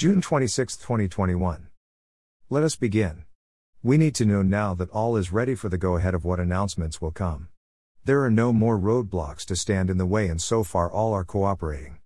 [0.00, 1.68] June 26, 2021.
[2.48, 3.24] Let us begin.
[3.82, 6.40] We need to know now that all is ready for the go ahead of what
[6.40, 7.48] announcements will come.
[8.06, 11.22] There are no more roadblocks to stand in the way, and so far all are
[11.22, 11.98] cooperating.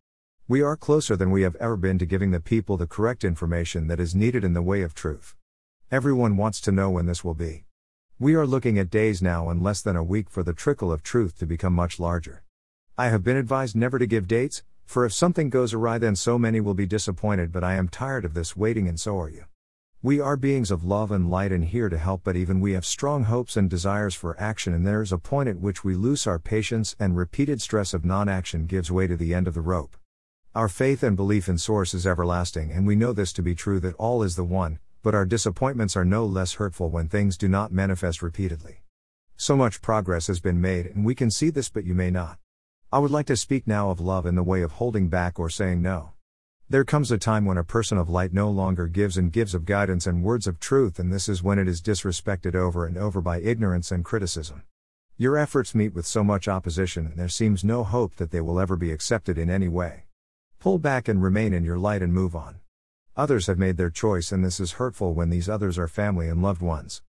[0.48, 3.86] We are closer than we have ever been to giving the people the correct information
[3.86, 5.36] that is needed in the way of truth.
[5.92, 7.64] Everyone wants to know when this will be.
[8.18, 11.04] We are looking at days now and less than a week for the trickle of
[11.04, 12.42] truth to become much larger.
[12.98, 16.38] I have been advised never to give dates, for if something goes awry, then so
[16.38, 19.44] many will be disappointed, but I am tired of this waiting, and so are you.
[20.02, 22.84] We are beings of love and light and here to help, but even we have
[22.84, 26.26] strong hopes and desires for action, and there is a point at which we lose
[26.26, 29.62] our patience, and repeated stress of non action gives way to the end of the
[29.62, 29.96] rope.
[30.54, 33.80] Our faith and belief in Source is everlasting, and we know this to be true
[33.80, 37.48] that all is the one, but our disappointments are no less hurtful when things do
[37.48, 38.82] not manifest repeatedly.
[39.36, 42.38] So much progress has been made, and we can see this, but you may not.
[42.94, 45.50] I would like to speak now of love in the way of holding back or
[45.50, 46.12] saying no.
[46.68, 49.64] There comes a time when a person of light no longer gives and gives of
[49.64, 53.20] guidance and words of truth, and this is when it is disrespected over and over
[53.20, 54.62] by ignorance and criticism.
[55.16, 58.60] Your efforts meet with so much opposition, and there seems no hope that they will
[58.60, 60.04] ever be accepted in any way.
[60.60, 62.60] Pull back and remain in your light and move on.
[63.16, 66.40] Others have made their choice, and this is hurtful when these others are family and
[66.40, 67.02] loved ones.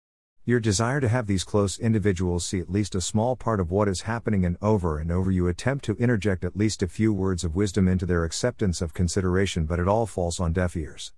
[0.48, 3.88] Your desire to have these close individuals see at least a small part of what
[3.88, 7.44] is happening, and over and over you attempt to interject at least a few words
[7.44, 11.14] of wisdom into their acceptance of consideration, but it all falls on deaf ears.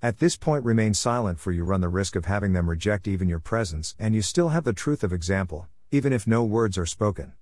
[0.00, 3.28] At this point, remain silent, for you run the risk of having them reject even
[3.28, 6.86] your presence, and you still have the truth of example, even if no words are
[6.86, 7.34] spoken.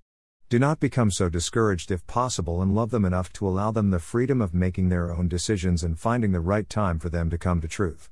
[0.49, 3.99] Do not become so discouraged if possible and love them enough to allow them the
[3.99, 7.61] freedom of making their own decisions and finding the right time for them to come
[7.61, 8.09] to truth.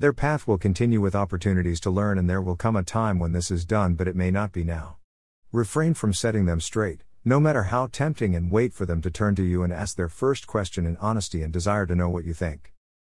[0.00, 3.30] Their path will continue with opportunities to learn, and there will come a time when
[3.30, 4.96] this is done, but it may not be now.
[5.52, 9.36] Refrain from setting them straight, no matter how tempting, and wait for them to turn
[9.36, 12.34] to you and ask their first question in honesty and desire to know what you
[12.34, 12.72] think.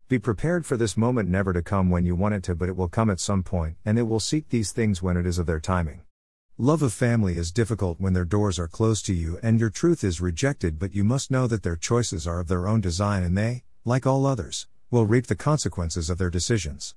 [0.09, 2.77] Be prepared for this moment never to come when you want it to, but it
[2.77, 5.47] will come at some point, and it will seek these things when it is of
[5.47, 6.03] their timing.
[6.56, 10.03] Love of family is difficult when their doors are closed to you and your truth
[10.03, 13.37] is rejected, but you must know that their choices are of their own design and
[13.37, 16.94] they, like all others, will reap the consequences of their decisions.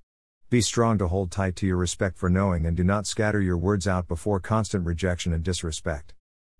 [0.49, 3.57] Be strong to hold tight to your respect for knowing and do not scatter your
[3.57, 6.13] words out before constant rejection and disrespect.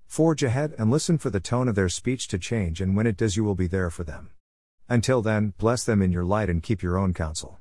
[0.05, 3.15] Forge ahead and listen for the tone of their speech to change, and when it
[3.15, 4.31] does, you will be there for them.
[4.89, 7.59] Until then, bless them in your light and keep your own counsel.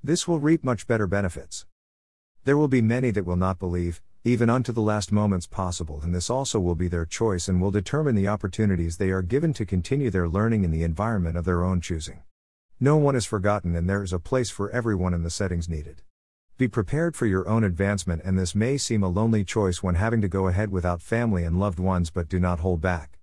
[0.00, 1.66] This will reap much better benefits.
[2.44, 6.14] There will be many that will not believe, even unto the last moments possible, and
[6.14, 9.66] this also will be their choice and will determine the opportunities they are given to
[9.66, 12.22] continue their learning in the environment of their own choosing.
[12.80, 16.02] No one is forgotten, and there is a place for everyone in the settings needed.
[16.58, 20.20] Be prepared for your own advancement, and this may seem a lonely choice when having
[20.20, 23.18] to go ahead without family and loved ones, but do not hold back.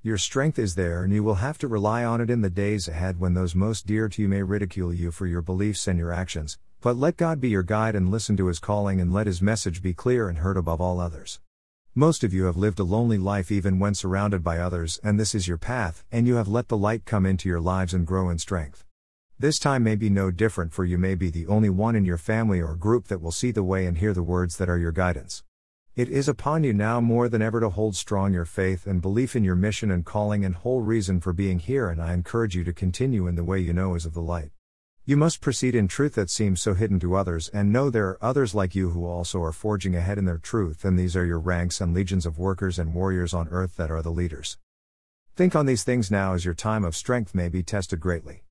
[0.00, 2.86] Your strength is there, and you will have to rely on it in the days
[2.86, 6.12] ahead when those most dear to you may ridicule you for your beliefs and your
[6.12, 9.42] actions, but let God be your guide and listen to His calling and let His
[9.42, 11.40] message be clear and heard above all others.
[11.96, 15.34] Most of you have lived a lonely life even when surrounded by others, and this
[15.34, 18.30] is your path, and you have let the light come into your lives and grow
[18.30, 18.84] in strength.
[19.40, 22.18] This time may be no different, for you may be the only one in your
[22.18, 24.92] family or group that will see the way and hear the words that are your
[24.92, 25.44] guidance.
[25.96, 29.34] It is upon you now more than ever to hold strong your faith and belief
[29.34, 32.64] in your mission and calling and whole reason for being here, and I encourage you
[32.64, 34.50] to continue in the way you know is of the light.
[35.06, 38.18] You must proceed in truth that seems so hidden to others, and know there are
[38.22, 41.40] others like you who also are forging ahead in their truth, and these are your
[41.40, 44.58] ranks and legions of workers and warriors on earth that are the leaders.
[45.34, 48.42] Think on these things now as your time of strength may be tested greatly.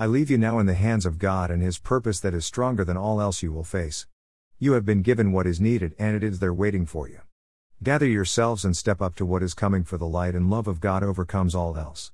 [0.00, 2.86] I leave you now in the hands of God and His purpose that is stronger
[2.86, 4.06] than all else you will face.
[4.58, 7.20] You have been given what is needed and it is there waiting for you.
[7.82, 10.80] Gather yourselves and step up to what is coming, for the light and love of
[10.80, 12.12] God overcomes all else.